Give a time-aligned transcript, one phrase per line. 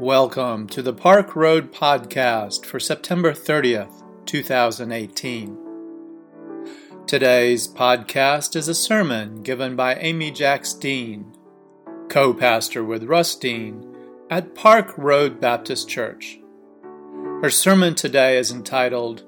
[0.00, 5.56] Welcome to the Park Road Podcast for September 30th, 2018.
[7.06, 11.32] Today's podcast is a sermon given by Amy Jacks Dean,
[12.08, 13.96] co pastor with Russ Dean
[14.28, 16.40] at Park Road Baptist Church.
[17.40, 19.22] Her sermon today is entitled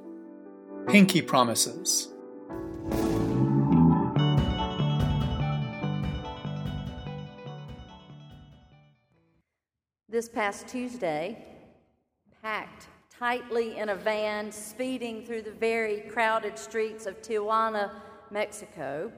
[0.88, 2.08] Pinky Promises.
[10.26, 11.38] This past Tuesday,
[12.42, 17.92] packed tightly in a van, speeding through the very crowded streets of Tijuana,
[18.32, 19.12] Mexico,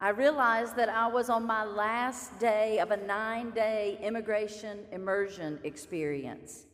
[0.00, 5.60] I realized that I was on my last day of a nine day immigration immersion
[5.62, 6.66] experience,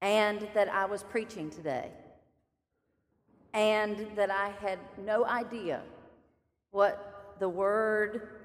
[0.00, 1.90] and that I was preaching today,
[3.54, 5.82] and that I had no idea
[6.70, 8.37] what the word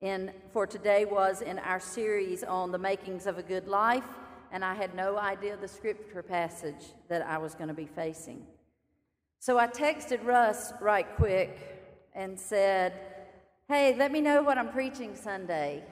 [0.00, 4.04] in for today was in our series on the makings of a good life,
[4.50, 8.46] and I had no idea the scripture passage that I was going to be facing.
[9.40, 11.58] So I texted Russ right quick
[12.14, 12.94] and said,
[13.68, 15.84] Hey, let me know what I'm preaching Sunday.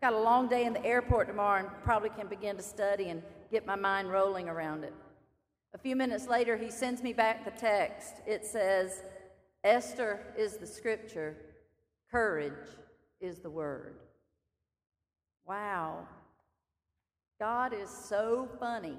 [0.00, 3.22] Got a long day in the airport tomorrow and probably can begin to study and
[3.50, 4.94] get my mind rolling around it.
[5.74, 8.14] A few minutes later, he sends me back the text.
[8.26, 9.02] It says,
[9.64, 11.36] Esther is the scripture,
[12.10, 12.54] courage
[13.20, 13.96] is the Word.
[15.46, 16.06] Wow.
[17.38, 18.98] God is so funny.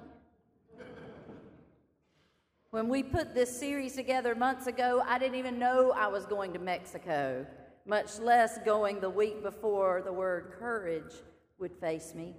[2.70, 6.54] When we put this series together months ago, I didn't even know I was going
[6.54, 7.46] to Mexico,
[7.86, 11.14] much less going the week before the word courage
[11.60, 12.36] would face me.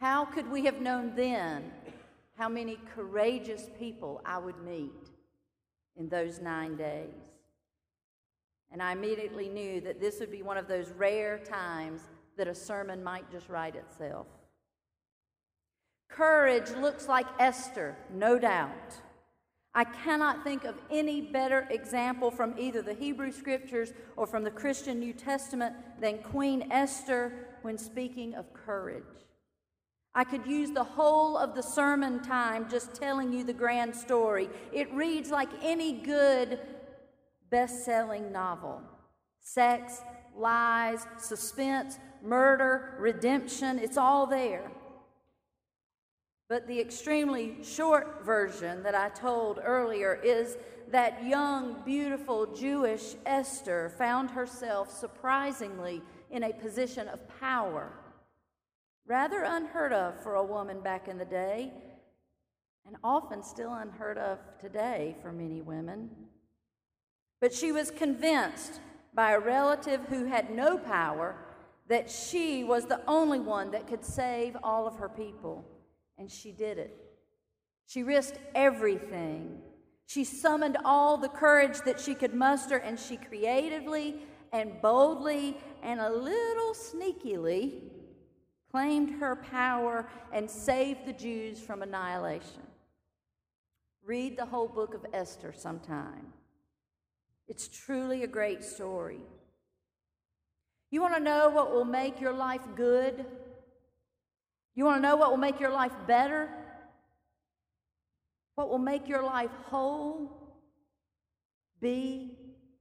[0.00, 1.72] How could we have known then
[2.38, 5.10] how many courageous people I would meet
[5.96, 7.12] in those nine days?
[8.72, 12.02] And I immediately knew that this would be one of those rare times
[12.36, 14.26] that a sermon might just write itself.
[16.08, 19.00] Courage looks like Esther, no doubt.
[19.74, 24.50] I cannot think of any better example from either the Hebrew Scriptures or from the
[24.50, 29.04] Christian New Testament than Queen Esther when speaking of courage.
[30.14, 34.48] I could use the whole of the sermon time just telling you the grand story.
[34.72, 36.58] It reads like any good
[37.50, 38.80] best selling novel.
[39.40, 40.02] Sex,
[40.36, 44.70] lies, suspense, murder, redemption, it's all there.
[46.48, 50.56] But the extremely short version that I told earlier is
[50.90, 57.92] that young, beautiful Jewish Esther found herself surprisingly in a position of power,
[59.06, 61.72] rather unheard of for a woman back in the day,
[62.86, 66.08] and often still unheard of today for many women.
[67.46, 68.80] But she was convinced
[69.14, 71.36] by a relative who had no power
[71.86, 75.64] that she was the only one that could save all of her people.
[76.18, 76.96] And she did it.
[77.86, 79.60] She risked everything.
[80.06, 84.16] She summoned all the courage that she could muster, and she creatively
[84.52, 87.74] and boldly and a little sneakily
[88.72, 92.66] claimed her power and saved the Jews from annihilation.
[94.04, 96.32] Read the whole book of Esther sometime.
[97.48, 99.20] It's truly a great story.
[100.90, 103.24] You want to know what will make your life good?
[104.74, 106.48] You want to know what will make your life better?
[108.56, 110.30] What will make your life whole?
[111.80, 112.38] Be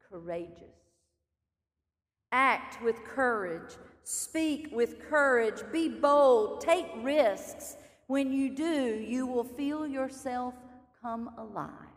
[0.09, 0.76] courageous.
[2.32, 3.76] Act with courage.
[4.03, 5.64] Speak with courage.
[5.72, 6.62] Be bold.
[6.62, 7.78] Take risks.
[8.08, 10.53] When you do, you will feel yourself
[11.02, 11.94] come alive.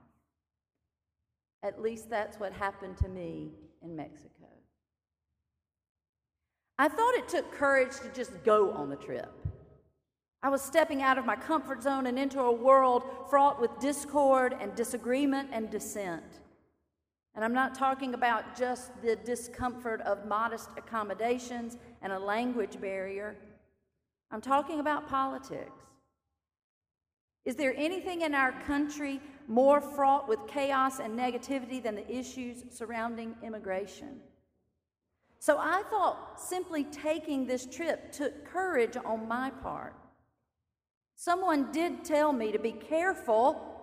[1.63, 3.51] At least that's what happened to me
[3.83, 4.47] in Mexico.
[6.79, 9.33] I thought it took courage to just go on the trip.
[10.43, 14.55] I was stepping out of my comfort zone and into a world fraught with discord
[14.61, 16.23] and disagreement and dissent.
[17.35, 23.37] And I'm not talking about just the discomfort of modest accommodations and a language barrier.
[24.31, 25.88] I'm talking about politics.
[27.49, 32.63] Is there anything in our country more fraught with chaos and negativity than the issues
[32.69, 34.21] surrounding immigration?
[35.39, 39.95] So I thought simply taking this trip took courage on my part.
[41.17, 43.81] Someone did tell me to be careful.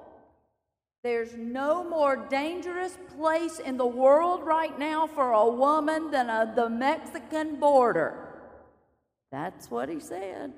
[1.01, 6.53] There's no more dangerous place in the world right now for a woman than a,
[6.55, 8.29] the Mexican border.
[9.31, 10.53] That's what he said.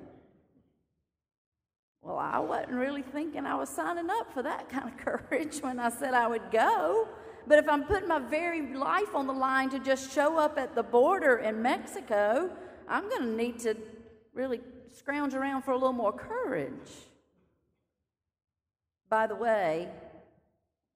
[2.02, 5.78] Well, I wasn't really thinking I was signing up for that kind of courage when
[5.78, 7.08] I said I would go.
[7.46, 10.74] But if I'm putting my very life on the line to just show up at
[10.74, 12.50] the border in Mexico,
[12.88, 13.74] I'm going to need to
[14.34, 14.60] really
[14.94, 16.90] scrounge around for a little more courage.
[19.08, 19.88] By the way,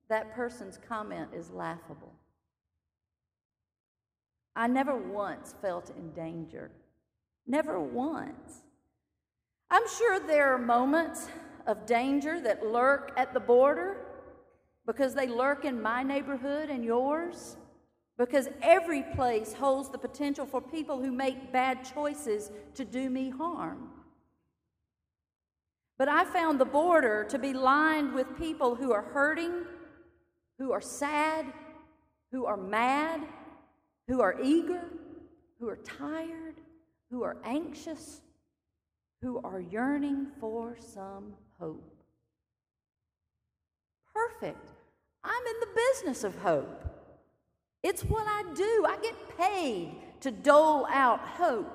[0.09, 2.13] that person's comment is laughable.
[4.55, 6.71] I never once felt in danger.
[7.47, 8.63] Never once.
[9.73, 11.29] I'm sure there are moments
[11.67, 13.97] of danger that lurk at the border
[14.87, 17.57] because they lurk in my neighborhood and yours.
[18.19, 23.31] Because every place holds the potential for people who make bad choices to do me
[23.31, 23.89] harm.
[25.97, 29.65] But I found the border to be lined with people who are hurting,
[30.59, 31.47] who are sad,
[32.31, 33.23] who are mad,
[34.07, 34.85] who are eager,
[35.59, 36.57] who are tired,
[37.11, 38.21] who are anxious,
[39.23, 42.03] who are yearning for some hope.
[44.13, 44.73] Perfect.
[45.25, 46.85] I'm in the business of hope.
[47.85, 48.87] It's what I do.
[48.89, 51.71] I get paid to dole out hope.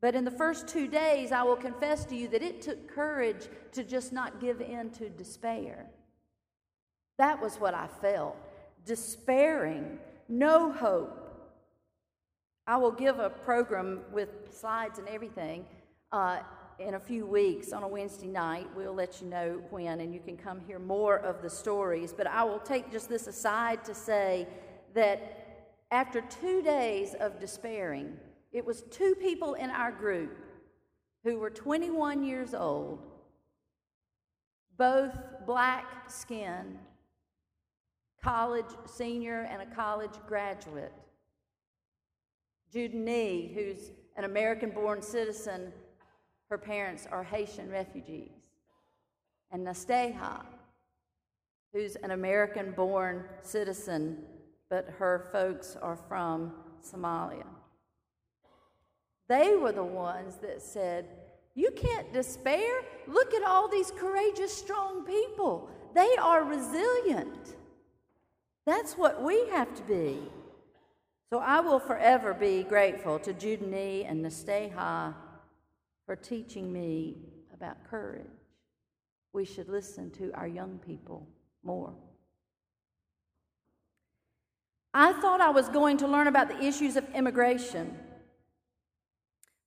[0.00, 3.48] But in the first two days, I will confess to you that it took courage
[3.72, 5.86] to just not give in to despair.
[7.18, 8.36] That was what I felt
[8.86, 9.98] despairing,
[10.28, 11.27] no hope.
[12.68, 15.64] I will give a program with slides and everything
[16.12, 16.40] uh,
[16.78, 18.68] in a few weeks on a Wednesday night.
[18.76, 22.12] We'll let you know when, and you can come hear more of the stories.
[22.12, 24.46] But I will take just this aside to say
[24.92, 28.18] that after two days of despairing,
[28.52, 30.36] it was two people in our group
[31.24, 32.98] who were 21 years old,
[34.76, 35.16] both
[35.46, 36.78] black skinned,
[38.22, 40.92] college senior and a college graduate.
[42.72, 45.72] Jude Nee, who's an American born citizen,
[46.50, 48.30] her parents are Haitian refugees.
[49.50, 50.44] And Nasteha,
[51.72, 54.18] who's an American born citizen,
[54.68, 57.46] but her folks are from Somalia.
[59.28, 61.06] They were the ones that said,
[61.54, 62.82] You can't despair.
[63.06, 65.70] Look at all these courageous, strong people.
[65.94, 67.56] They are resilient.
[68.66, 70.18] That's what we have to be.
[71.30, 75.14] So I will forever be grateful to Judani and Nasteha
[76.06, 77.18] for teaching me
[77.52, 78.24] about courage.
[79.34, 81.28] We should listen to our young people
[81.62, 81.92] more.
[84.94, 87.98] I thought I was going to learn about the issues of immigration,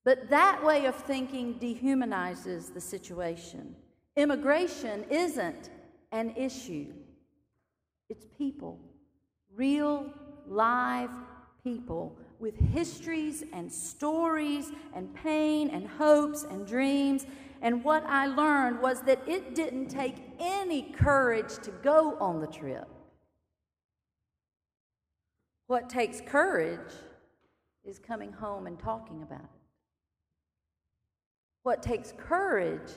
[0.03, 3.75] but that way of thinking dehumanizes the situation.
[4.15, 5.69] Immigration isn't
[6.11, 6.87] an issue,
[8.09, 8.79] it's people
[9.55, 10.11] real,
[10.47, 11.11] live
[11.63, 17.25] people with histories and stories and pain and hopes and dreams.
[17.61, 22.47] And what I learned was that it didn't take any courage to go on the
[22.47, 22.87] trip.
[25.67, 26.93] What takes courage
[27.85, 29.61] is coming home and talking about it.
[31.63, 32.91] What takes courage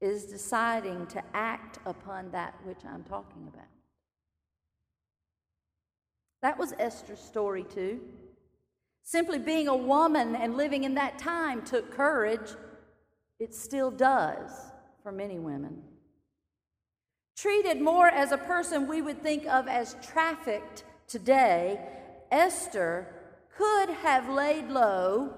[0.00, 3.64] is deciding to act upon that which I'm talking about.
[6.42, 8.00] That was Esther's story, too.
[9.02, 12.50] Simply being a woman and living in that time took courage.
[13.38, 14.50] It still does
[15.02, 15.82] for many women.
[17.36, 21.78] Treated more as a person we would think of as trafficked today,
[22.30, 23.06] Esther
[23.56, 25.32] could have laid low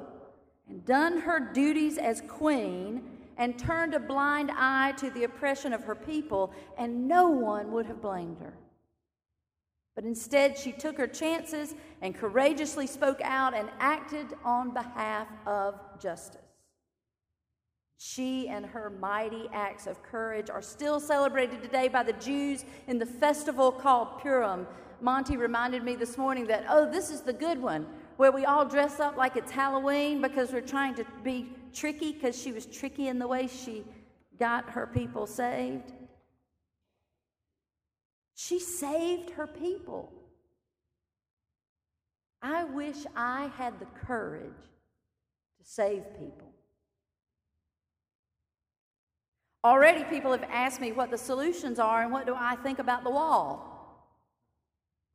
[0.68, 3.02] and done her duties as queen
[3.36, 7.86] and turned a blind eye to the oppression of her people, and no one would
[7.86, 8.54] have blamed her.
[9.98, 15.74] But instead, she took her chances and courageously spoke out and acted on behalf of
[16.00, 16.40] justice.
[17.96, 23.00] She and her mighty acts of courage are still celebrated today by the Jews in
[23.00, 24.68] the festival called Purim.
[25.00, 27.84] Monty reminded me this morning that, oh, this is the good one,
[28.18, 32.40] where we all dress up like it's Halloween because we're trying to be tricky because
[32.40, 33.82] she was tricky in the way she
[34.38, 35.92] got her people saved.
[38.40, 40.12] She saved her people.
[42.40, 44.62] I wish I had the courage
[45.58, 46.52] to save people.
[49.64, 53.02] Already, people have asked me what the solutions are and what do I think about
[53.02, 54.06] the wall.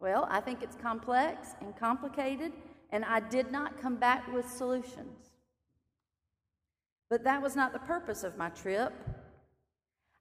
[0.02, 2.52] Well, I think it's complex and complicated,
[2.90, 5.30] and I did not come back with solutions.
[7.10, 8.92] But that was not the purpose of my trip.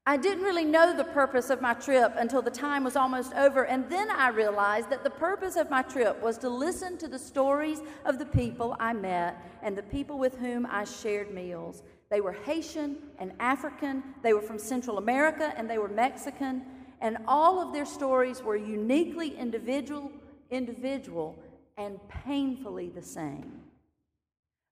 [0.05, 3.67] I didn't really know the purpose of my trip until the time was almost over,
[3.67, 7.19] and then I realized that the purpose of my trip was to listen to the
[7.19, 11.85] stories of the people I met and the people with whom I shared meals.
[12.11, 16.63] They were Haitian and African, they were from Central America, and they were Mexican,
[17.01, 20.11] and all of their stories were uniquely individual,
[20.51, 21.39] individual
[21.79, 23.61] and painfully the same.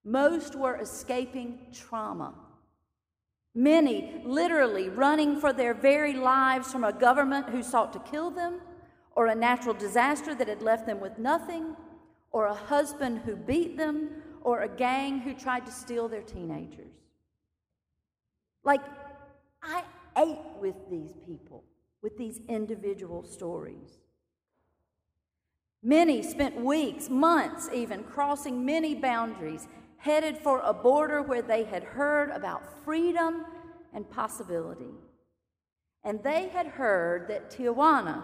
[0.05, 2.35] Most were escaping trauma.
[3.55, 8.61] Many literally running for their very lives from a government who sought to kill them,
[9.17, 11.77] or a natural disaster that had left them with nothing,
[12.31, 14.11] or a husband who beat them,
[14.43, 16.93] or a gang who tried to steal their teenagers.
[18.63, 18.83] Like,
[19.63, 19.83] I
[20.17, 21.65] ate with these people,
[22.03, 23.99] with these individual stories.
[25.83, 29.67] Many spent weeks, months even, crossing many boundaries,
[30.01, 33.45] headed for a border where they had heard about freedom
[33.93, 34.95] and possibility.
[36.03, 38.23] And they had heard that Tijuana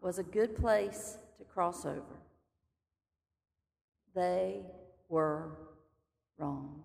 [0.00, 2.22] was a good place to cross over.
[4.14, 4.62] They
[5.08, 5.58] were
[6.38, 6.82] wrong.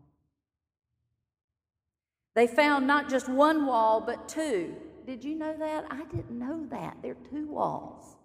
[2.34, 4.76] They found not just one wall, but two.
[5.06, 5.86] Did you know that?
[5.92, 6.98] I didn't know that.
[7.04, 8.16] There are two walls.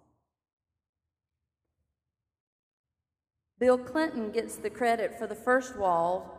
[3.59, 6.35] Bill Clinton gets the credit for the first wall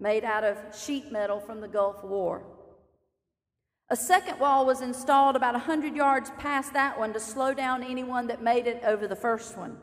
[0.00, 2.42] made out of sheet metal from the Gulf War.
[3.88, 8.26] A second wall was installed about 100 yards past that one to slow down anyone
[8.28, 9.76] that made it over the first one.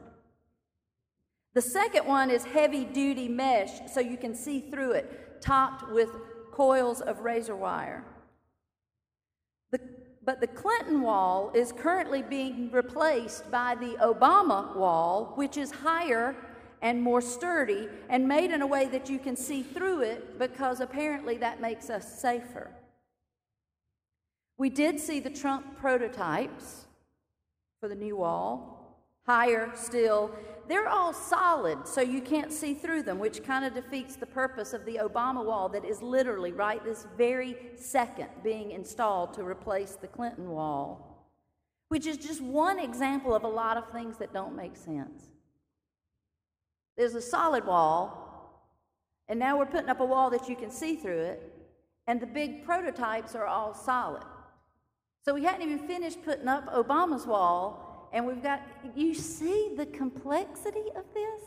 [1.54, 6.10] The second one is heavy duty mesh so you can see through it, topped with
[6.52, 8.04] coils of razor wire.
[9.72, 9.80] The,
[10.24, 16.36] but the Clinton wall is currently being replaced by the Obama wall, which is higher
[16.82, 20.80] and more sturdy and made in a way that you can see through it because
[20.80, 22.72] apparently that makes us safer.
[24.58, 26.86] We did see the Trump prototypes
[27.80, 30.32] for the new wall, higher still.
[30.68, 34.74] They're all solid, so you can't see through them, which kind of defeats the purpose
[34.74, 39.92] of the Obama wall that is literally right this very second being installed to replace
[39.92, 41.30] the Clinton wall,
[41.90, 45.30] which is just one example of a lot of things that don't make sense.
[46.98, 48.64] There's a solid wall,
[49.28, 51.54] and now we're putting up a wall that you can see through it,
[52.08, 54.24] and the big prototypes are all solid.
[55.24, 58.62] So we hadn't even finished putting up Obama's wall, and we've got,
[58.96, 61.42] you see the complexity of this?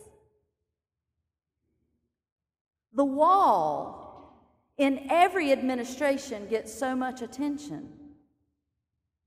[2.92, 4.37] The wall
[4.76, 7.88] in every administration gets so much attention.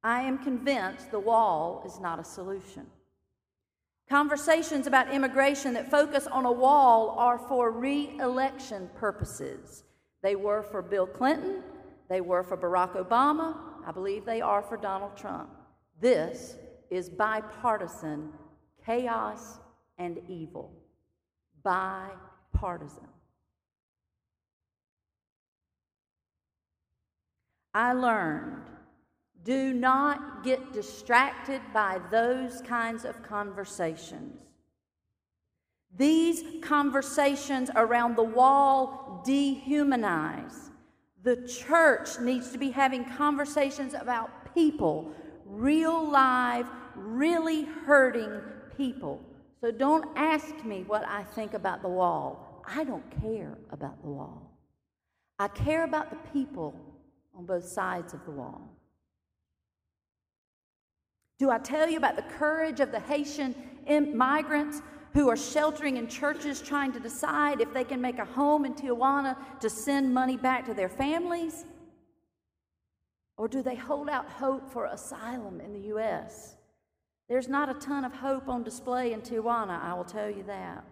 [0.03, 2.85] I am convinced the wall is not a solution.
[4.09, 9.83] Conversations about immigration that focus on a wall are for re election purposes.
[10.21, 11.63] They were for Bill Clinton,
[12.09, 13.55] they were for Barack Obama,
[13.85, 15.49] I believe they are for Donald Trump.
[15.99, 16.57] This
[16.89, 18.31] is bipartisan
[18.85, 19.59] chaos
[19.97, 20.71] and evil.
[21.63, 23.07] Bipartisan.
[27.73, 28.61] I learned
[29.43, 34.41] do not get distracted by those kinds of conversations.
[35.95, 40.69] These conversations around the wall dehumanize.
[41.23, 45.13] The church needs to be having conversations about people,
[45.45, 48.41] real live, really hurting
[48.75, 49.21] people.
[49.61, 52.61] So don't ask me what I think about the wall.
[52.65, 54.51] I don't care about the wall.
[55.39, 56.73] I care about the people
[57.37, 58.69] on both sides of the wall.
[61.43, 63.53] Do I tell you about the courage of the Haitian
[64.15, 64.81] migrants
[65.11, 68.73] who are sheltering in churches trying to decide if they can make a home in
[68.73, 71.65] Tijuana to send money back to their families?
[73.35, 76.55] Or do they hold out hope for asylum in the U.S.?
[77.27, 80.85] There's not a ton of hope on display in Tijuana, I will tell you that.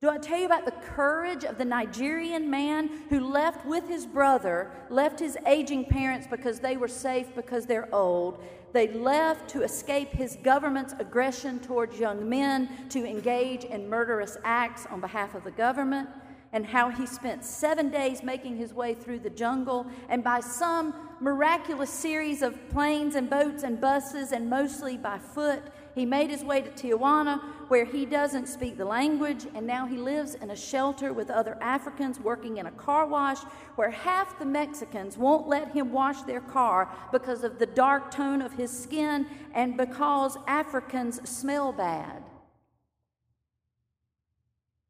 [0.00, 4.06] Do I tell you about the courage of the Nigerian man who left with his
[4.06, 8.42] brother, left his aging parents because they were safe because they're old?
[8.72, 14.86] They left to escape his government's aggression towards young men to engage in murderous acts
[14.86, 16.08] on behalf of the government,
[16.54, 20.94] and how he spent seven days making his way through the jungle, and by some
[21.20, 25.62] miraculous series of planes and boats and buses, and mostly by foot,
[25.94, 29.96] he made his way to Tijuana, where he doesn't speak the language, and now he
[29.96, 33.38] lives in a shelter with other Africans working in a car wash,
[33.76, 38.42] where half the Mexicans won't let him wash their car because of the dark tone
[38.42, 42.22] of his skin and because Africans smell bad.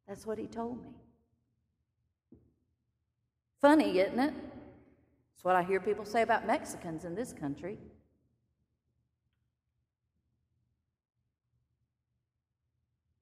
[0.07, 0.89] That's what he told me.
[3.61, 4.33] Funny, isn't it?
[5.35, 7.77] It's what I hear people say about Mexicans in this country.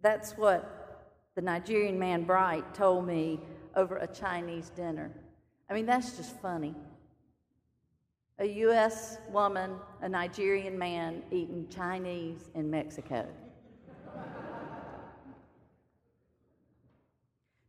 [0.01, 3.39] That's what the Nigerian man Bright told me
[3.75, 5.11] over a Chinese dinner.
[5.69, 6.75] I mean, that's just funny.
[8.39, 9.17] A U.S.
[9.29, 13.27] woman, a Nigerian man eating Chinese in Mexico.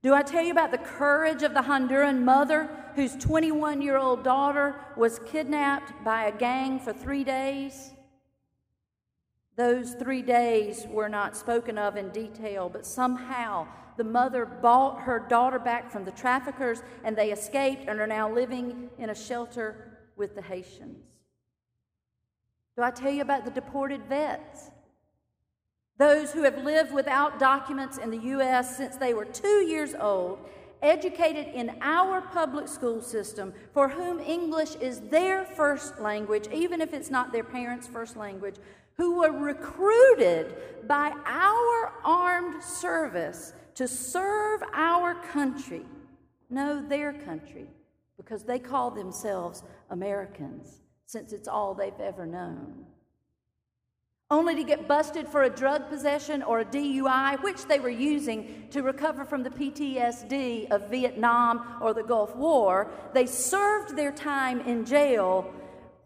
[0.02, 4.24] Do I tell you about the courage of the Honduran mother whose 21 year old
[4.24, 7.90] daughter was kidnapped by a gang for three days?
[9.60, 13.66] Those three days were not spoken of in detail, but somehow
[13.98, 18.32] the mother bought her daughter back from the traffickers and they escaped and are now
[18.32, 21.04] living in a shelter with the Haitians.
[22.74, 24.70] Do I tell you about the deported vets?
[25.98, 28.78] Those who have lived without documents in the U.S.
[28.78, 30.38] since they were two years old,
[30.82, 36.94] educated in our public school system, for whom English is their first language, even if
[36.94, 38.56] it's not their parents' first language,
[38.96, 40.54] who were recruited
[40.86, 45.86] by our armed service to serve our country,
[46.50, 47.66] no, their country,
[48.16, 52.84] because they call themselves Americans, since it's all they've ever known
[54.32, 58.68] only to get busted for a drug possession or a DUI, which they were using
[58.70, 62.88] to recover from the PTSD of Vietnam or the Gulf War.
[63.12, 65.52] They served their time in jail,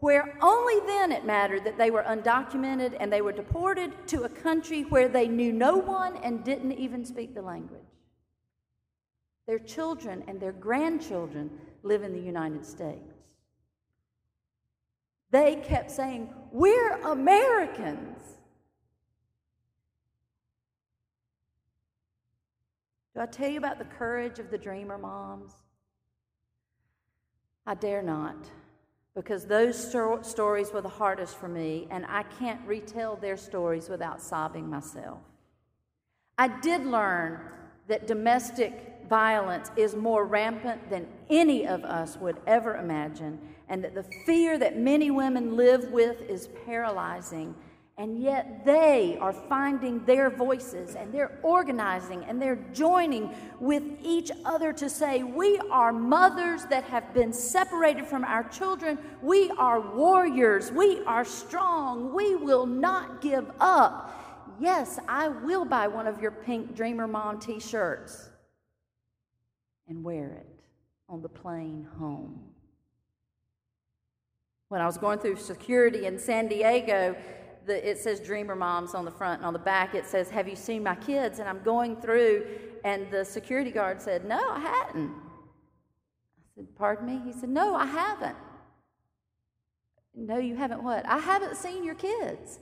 [0.01, 4.29] where only then it mattered that they were undocumented and they were deported to a
[4.31, 7.81] country where they knew no one and didn't even speak the language.
[9.47, 11.51] Their children and their grandchildren
[11.83, 13.14] live in the United States.
[15.35, 18.21] They kept saying, We're Americans.
[23.13, 25.51] Do I tell you about the courage of the dreamer moms?
[27.67, 28.49] I dare not,
[29.17, 33.89] because those sto- stories were the hardest for me, and I can't retell their stories
[33.89, 35.19] without sobbing myself.
[36.39, 37.41] I did learn
[37.89, 43.39] that domestic violence is more rampant than any of us would ever imagine,
[43.69, 47.55] and that the fear that many women live with is paralyzing.
[47.97, 54.33] And yet they are finding their voices and they're organizing and they're joining with each
[54.45, 58.99] other to say, We are mothers that have been separated from our children.
[59.23, 60.73] We are warriors.
[60.73, 62.13] We are strong.
[62.13, 64.24] We will not give up.
[64.61, 68.31] Yes, I will buy one of your pink Dreamer Mom t shirts
[69.89, 70.61] and wear it
[71.09, 72.41] on the plane home.
[74.69, 77.17] When I was going through security in San Diego,
[77.67, 80.49] the, it says Dreamer Moms on the front, and on the back it says, Have
[80.49, 81.39] you seen my kids?
[81.39, 82.47] And I'm going through,
[82.85, 85.11] and the security guard said, No, I hadn't.
[85.11, 87.21] I said, Pardon me?
[87.25, 88.37] He said, No, I haven't.
[90.15, 91.07] No, you haven't what?
[91.07, 92.61] I haven't seen your kids.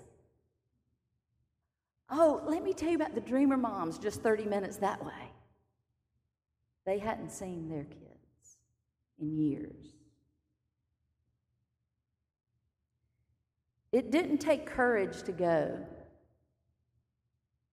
[2.14, 5.32] Oh, let me tell you about the Dreamer Moms just 30 minutes that way.
[6.84, 8.58] They hadn't seen their kids
[9.18, 9.86] in years.
[13.92, 15.78] It didn't take courage to go.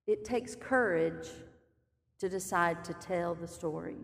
[0.08, 1.28] It takes courage
[2.19, 3.97] to decide to tell the stories.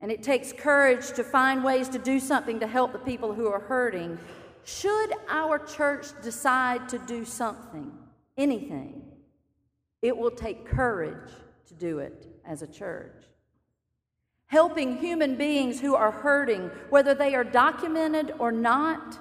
[0.00, 3.48] And it takes courage to find ways to do something to help the people who
[3.48, 4.16] are hurting.
[4.64, 7.92] Should our church decide to do something,
[8.36, 9.02] anything,
[10.02, 11.30] it will take courage
[11.66, 13.24] to do it as a church.
[14.46, 19.18] Helping human beings who are hurting, whether they are documented or not,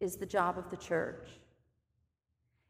[0.00, 1.28] is the job of the church.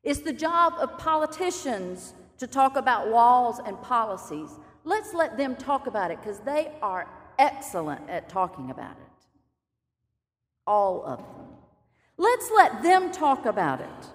[0.05, 4.51] It's the job of politicians to talk about walls and policies.
[4.85, 9.27] Let's let them talk about it because they are excellent at talking about it.
[10.67, 11.47] All of them.
[12.17, 14.09] Let's let them talk about it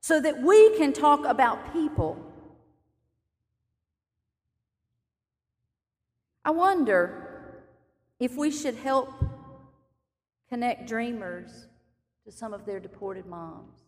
[0.00, 2.30] so that we can talk about people
[6.44, 7.54] I wonder
[8.18, 9.12] if we should help
[10.48, 11.66] connect dreamers
[12.24, 13.78] to some of their deported moms.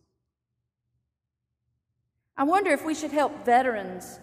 [2.37, 4.19] I wonder if we should help veterans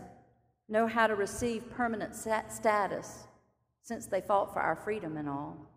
[0.69, 3.27] know how to receive permanent status
[3.83, 5.70] since they fought for our freedom and all.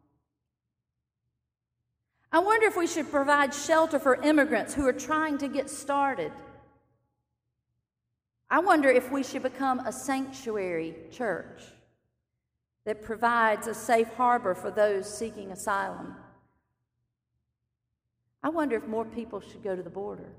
[2.33, 6.31] I wonder if we should provide shelter for immigrants who are trying to get started.
[8.49, 11.61] I wonder if we should become a sanctuary church
[12.87, 16.15] that provides a safe harbor for those seeking asylum.
[18.41, 20.29] I wonder if more people should go to the border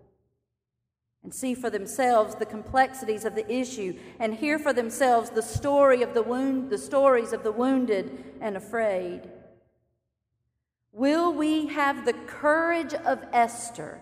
[1.22, 6.02] and see for themselves the complexities of the issue and hear for themselves the story
[6.02, 9.30] of the wound the stories of the wounded and afraid.
[10.94, 14.00] Will we have the courage of Esther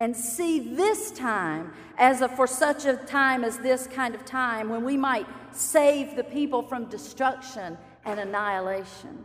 [0.00, 4.68] and see this time as a for such a time as this kind of time
[4.68, 9.24] when we might save the people from destruction and annihilation.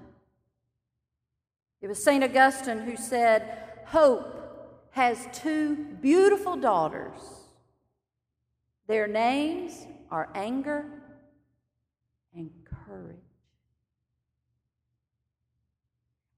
[1.82, 2.24] It was St.
[2.24, 4.38] Augustine who said, Hope
[4.92, 7.20] has two beautiful daughters.
[8.88, 10.86] Their names are anger
[12.34, 12.50] and
[12.86, 13.31] courage.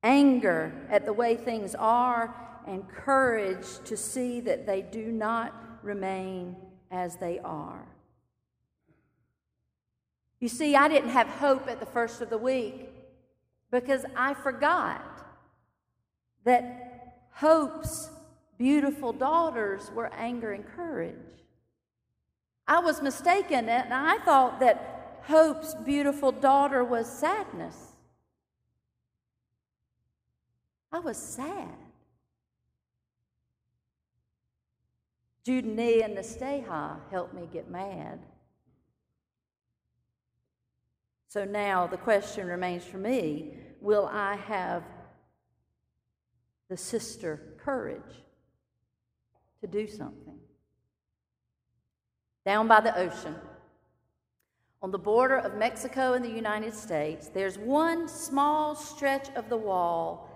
[0.03, 2.35] Anger at the way things are,
[2.67, 6.55] and courage to see that they do not remain
[6.91, 7.85] as they are.
[10.39, 12.89] You see, I didn't have hope at the first of the week
[13.71, 15.25] because I forgot
[16.43, 18.09] that hope's
[18.57, 21.15] beautiful daughters were anger and courage.
[22.67, 27.92] I was mistaken, and I thought that hope's beautiful daughter was sadness.
[30.93, 31.75] I was sad.
[35.43, 35.65] Jude
[36.03, 36.23] and the
[37.09, 38.19] helped me get mad.
[41.27, 44.83] So now the question remains for me will I have
[46.69, 48.23] the sister courage
[49.61, 50.37] to do something?
[52.45, 53.35] Down by the ocean,
[54.83, 59.57] on the border of Mexico and the United States, there's one small stretch of the
[59.57, 60.29] wall,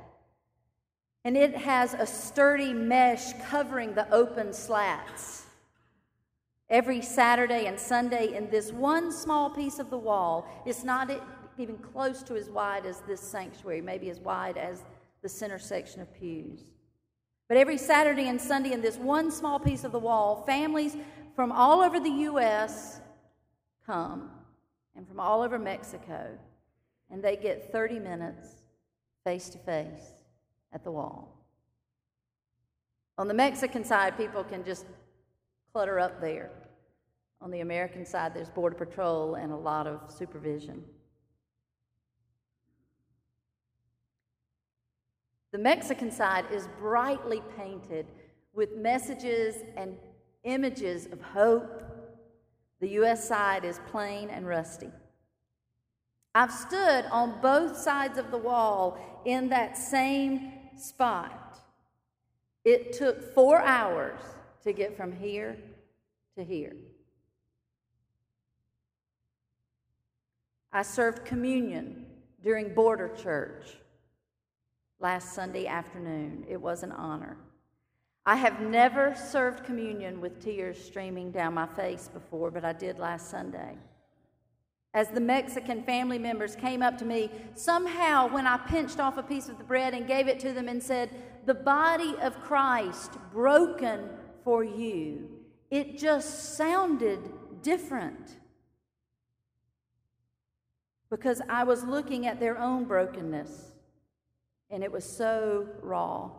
[1.27, 5.43] and it has a sturdy mesh covering the open slats.
[6.69, 11.11] Every Saturday and Sunday, in this one small piece of the wall, it's not
[11.57, 14.85] even close to as wide as this sanctuary, maybe as wide as
[15.21, 16.61] the center section of pews.
[17.49, 20.95] But every Saturday and Sunday, in this one small piece of the wall, families
[21.35, 23.01] from all over the U.S.
[23.85, 24.31] come
[24.95, 26.39] and from all over Mexico,
[27.11, 28.47] and they get 30 minutes
[29.25, 30.13] face to face
[30.73, 31.45] at the wall.
[33.17, 34.85] On the Mexican side, people can just
[35.73, 36.51] clutter up there.
[37.41, 40.83] On the American side, there's Border Patrol and a lot of supervision.
[45.51, 48.07] The Mexican side is brightly painted
[48.53, 49.95] with messages and
[50.43, 51.83] images of hope.
[52.79, 53.27] The U.S.
[53.27, 54.91] side is plain and rusty.
[56.35, 61.59] I've stood on both sides of the wall in that same spot.
[62.63, 64.19] It took four hours
[64.63, 65.57] to get from here
[66.37, 66.75] to here.
[70.71, 72.05] I served communion
[72.43, 73.77] during Border Church
[74.99, 76.45] last Sunday afternoon.
[76.49, 77.37] It was an honor.
[78.25, 82.99] I have never served communion with tears streaming down my face before, but I did
[82.99, 83.77] last Sunday.
[84.93, 89.23] As the Mexican family members came up to me, somehow when I pinched off a
[89.23, 91.09] piece of the bread and gave it to them and said,
[91.45, 94.09] The body of Christ broken
[94.43, 95.29] for you,
[95.69, 97.19] it just sounded
[97.61, 98.37] different
[101.09, 103.71] because I was looking at their own brokenness
[104.69, 106.31] and it was so raw.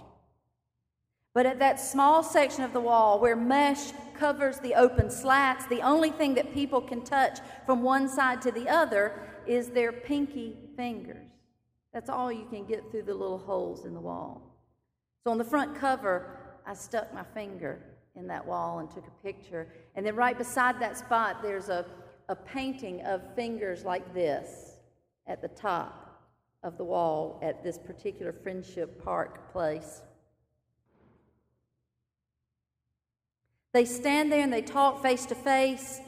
[1.35, 5.81] But at that small section of the wall where mesh covers the open slats, the
[5.83, 9.13] only thing that people can touch from one side to the other
[9.47, 11.31] is their pinky fingers.
[11.93, 14.43] That's all you can get through the little holes in the wall.
[15.25, 17.81] So on the front cover, I stuck my finger
[18.15, 19.69] in that wall and took a picture.
[19.95, 21.87] And then right beside that spot, there's a,
[22.29, 24.77] a painting of fingers like this
[25.27, 26.23] at the top
[26.63, 30.03] of the wall at this particular Friendship Park place.
[33.73, 36.01] They stand there and they talk face to face,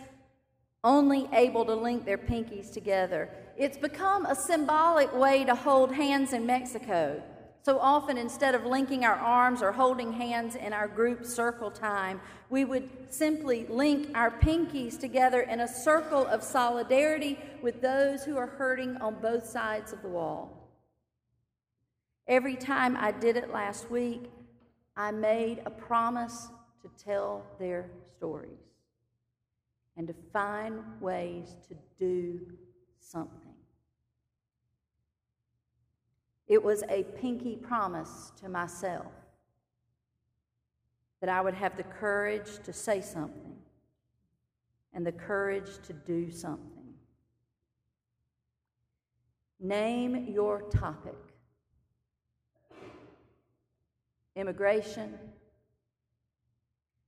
[0.83, 3.29] only able to link their pinkies together.
[3.57, 7.23] It's become a symbolic way to hold hands in Mexico.
[7.63, 12.23] So often, instead of linking our arms or holding hands in our group circle time,
[12.49, 18.39] we would simply link our pinkies together in a circle of solidarity with those who
[18.39, 20.57] are hurting on both sides of the wall.
[22.27, 24.31] Every time I did it last week,
[24.97, 26.49] I made a promise
[26.83, 28.59] to tell their stories
[29.97, 32.41] and to find ways to do
[32.99, 33.55] something.
[36.47, 39.13] It was a pinky promise to myself
[41.21, 43.57] that I would have the courage to say something
[44.93, 46.95] and the courage to do something.
[49.61, 51.17] Name your topic
[54.37, 55.19] immigration,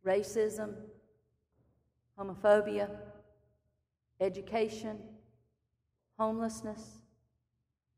[0.06, 0.74] racism,
[2.18, 2.90] homophobia,
[4.20, 4.98] education,
[6.18, 6.98] homelessness,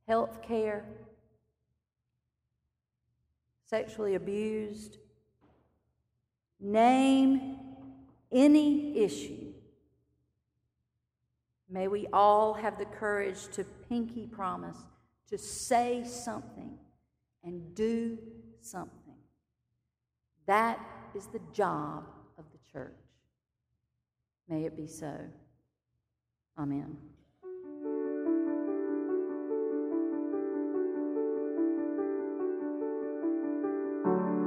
[0.06, 0.84] health care
[3.66, 4.98] sexually abused.
[6.60, 7.58] Name
[8.30, 9.52] any issue.
[11.68, 14.76] May we all have the courage to pinky promise,
[15.28, 16.78] to say something
[17.42, 18.18] and do
[18.60, 19.16] something.
[20.46, 20.78] That
[21.14, 22.04] is the job
[22.38, 22.92] of the church.
[24.48, 25.12] May it be so.
[26.58, 26.96] Amen.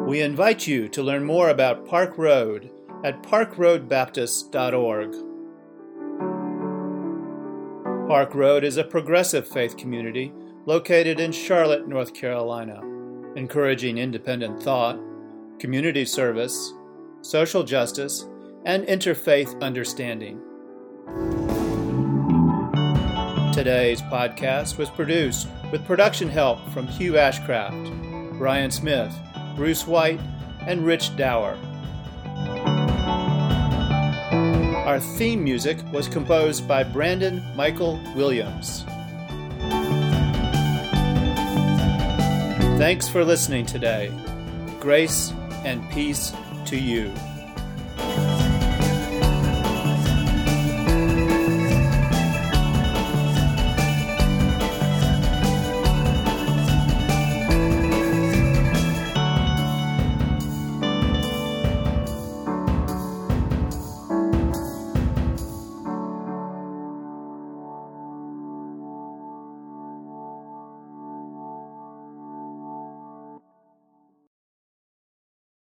[0.08, 2.72] We invite you to learn more about Park Road
[3.04, 5.12] at parkroadbaptist.org.
[8.08, 10.32] Park Road is a progressive faith community
[10.66, 12.82] located in Charlotte, North Carolina,
[13.36, 14.98] encouraging independent thought
[15.60, 16.74] community service,
[17.22, 18.26] social justice,
[18.66, 20.42] and interfaith understanding.
[23.54, 29.14] Today's podcast was produced with production help from Hugh Ashcraft, Brian Smith,
[29.56, 30.20] Bruce White,
[30.62, 31.58] and Rich Dower.
[34.86, 38.86] Our theme music was composed by Brandon Michael Williams.
[42.78, 44.12] Thanks for listening today.
[44.80, 45.34] Grace
[45.68, 46.32] and peace
[46.66, 47.14] to you.